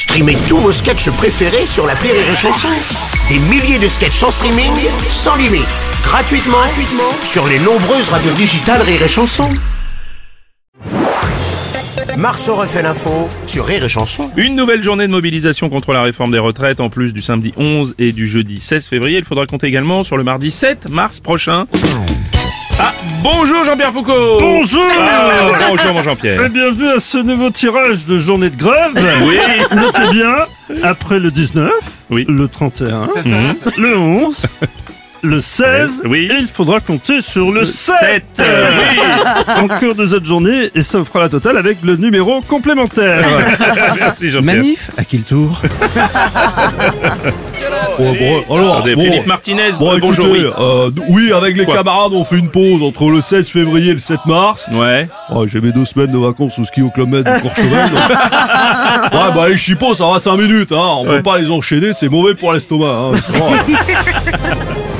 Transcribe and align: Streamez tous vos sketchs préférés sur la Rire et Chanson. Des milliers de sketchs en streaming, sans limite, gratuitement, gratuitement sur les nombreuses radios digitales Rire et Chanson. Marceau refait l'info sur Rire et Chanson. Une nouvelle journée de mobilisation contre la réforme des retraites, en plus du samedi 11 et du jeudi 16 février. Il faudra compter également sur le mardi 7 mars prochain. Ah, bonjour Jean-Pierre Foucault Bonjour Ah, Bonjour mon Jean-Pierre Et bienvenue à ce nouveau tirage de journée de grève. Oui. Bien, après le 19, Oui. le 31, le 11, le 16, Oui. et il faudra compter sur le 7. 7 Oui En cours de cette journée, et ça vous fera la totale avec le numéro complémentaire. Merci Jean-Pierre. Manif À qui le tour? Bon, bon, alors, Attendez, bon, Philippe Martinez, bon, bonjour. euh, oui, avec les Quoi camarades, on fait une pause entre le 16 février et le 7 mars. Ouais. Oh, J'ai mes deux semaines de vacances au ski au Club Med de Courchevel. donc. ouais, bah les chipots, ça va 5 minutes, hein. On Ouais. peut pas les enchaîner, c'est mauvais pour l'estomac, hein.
Streamez 0.00 0.38
tous 0.48 0.56
vos 0.56 0.72
sketchs 0.72 1.10
préférés 1.10 1.66
sur 1.66 1.86
la 1.86 1.92
Rire 1.92 2.14
et 2.14 2.34
Chanson. 2.34 2.68
Des 3.28 3.38
milliers 3.50 3.78
de 3.78 3.86
sketchs 3.86 4.22
en 4.22 4.30
streaming, 4.30 4.72
sans 5.10 5.36
limite, 5.36 5.68
gratuitement, 6.02 6.56
gratuitement 6.56 7.12
sur 7.22 7.46
les 7.46 7.58
nombreuses 7.58 8.08
radios 8.08 8.32
digitales 8.32 8.80
Rire 8.80 9.02
et 9.02 9.08
Chanson. 9.08 9.46
Marceau 12.16 12.54
refait 12.54 12.80
l'info 12.80 13.28
sur 13.46 13.66
Rire 13.66 13.84
et 13.84 13.90
Chanson. 13.90 14.30
Une 14.38 14.56
nouvelle 14.56 14.82
journée 14.82 15.06
de 15.06 15.12
mobilisation 15.12 15.68
contre 15.68 15.92
la 15.92 16.00
réforme 16.00 16.30
des 16.32 16.38
retraites, 16.38 16.80
en 16.80 16.88
plus 16.88 17.12
du 17.12 17.20
samedi 17.20 17.52
11 17.58 17.96
et 17.98 18.12
du 18.12 18.26
jeudi 18.26 18.58
16 18.58 18.86
février. 18.86 19.18
Il 19.18 19.24
faudra 19.26 19.44
compter 19.44 19.66
également 19.66 20.02
sur 20.02 20.16
le 20.16 20.24
mardi 20.24 20.50
7 20.50 20.88
mars 20.88 21.20
prochain. 21.20 21.66
Ah, 22.82 22.94
bonjour 23.22 23.62
Jean-Pierre 23.62 23.92
Foucault 23.92 24.38
Bonjour 24.40 24.86
Ah, 24.98 25.50
Bonjour 25.68 25.92
mon 25.92 26.00
Jean-Pierre 26.00 26.42
Et 26.44 26.48
bienvenue 26.48 26.88
à 26.88 26.98
ce 26.98 27.18
nouveau 27.18 27.50
tirage 27.50 28.06
de 28.06 28.16
journée 28.16 28.48
de 28.48 28.56
grève. 28.56 28.92
Oui. 29.26 29.36
Bien, 30.12 30.34
après 30.82 31.18
le 31.18 31.30
19, 31.30 31.70
Oui. 32.10 32.24
le 32.28 32.48
31, 32.48 33.08
le 33.78 33.96
11, 33.96 34.46
le 35.22 35.40
16, 35.40 36.02
Oui. 36.06 36.28
et 36.30 36.36
il 36.40 36.46
faudra 36.46 36.80
compter 36.80 37.20
sur 37.20 37.52
le 37.52 37.64
7. 37.64 37.96
7 38.36 38.42
Oui 38.42 39.00
En 39.56 39.68
cours 39.68 39.94
de 39.94 40.06
cette 40.06 40.24
journée, 40.24 40.70
et 40.74 40.82
ça 40.82 40.98
vous 40.98 41.04
fera 41.04 41.20
la 41.20 41.28
totale 41.28 41.56
avec 41.58 41.82
le 41.82 41.96
numéro 41.96 42.40
complémentaire. 42.40 43.22
Merci 43.98 44.30
Jean-Pierre. 44.30 44.56
Manif 44.56 44.90
À 44.96 45.04
qui 45.04 45.18
le 45.18 45.24
tour? 45.24 45.60
Bon, 48.00 48.12
bon, 48.48 48.54
alors, 48.56 48.76
Attendez, 48.76 48.94
bon, 48.96 49.02
Philippe 49.04 49.26
Martinez, 49.26 49.70
bon, 49.78 49.98
bonjour. 49.98 50.26
euh, 50.26 50.90
oui, 51.08 51.32
avec 51.32 51.56
les 51.56 51.64
Quoi 51.64 51.76
camarades, 51.76 52.12
on 52.14 52.24
fait 52.24 52.38
une 52.38 52.48
pause 52.48 52.82
entre 52.82 53.10
le 53.10 53.20
16 53.20 53.48
février 53.50 53.90
et 53.90 53.92
le 53.92 53.98
7 53.98 54.24
mars. 54.26 54.68
Ouais. 54.72 55.08
Oh, 55.34 55.46
J'ai 55.46 55.60
mes 55.60 55.70
deux 55.72 55.84
semaines 55.84 56.10
de 56.12 56.18
vacances 56.18 56.58
au 56.58 56.64
ski 56.64 56.80
au 56.82 56.88
Club 56.90 57.08
Med 57.10 57.24
de 57.26 57.40
Courchevel. 57.40 57.90
donc. 57.90 58.08
ouais, 59.12 59.34
bah 59.34 59.48
les 59.48 59.56
chipots, 59.56 59.94
ça 59.94 60.06
va 60.06 60.18
5 60.18 60.36
minutes, 60.36 60.72
hein. 60.72 60.76
On 60.98 61.04
Ouais. 61.06 61.16
peut 61.18 61.22
pas 61.22 61.38
les 61.38 61.50
enchaîner, 61.50 61.92
c'est 61.92 62.08
mauvais 62.08 62.34
pour 62.34 62.52
l'estomac, 62.52 63.12
hein. 63.12 63.12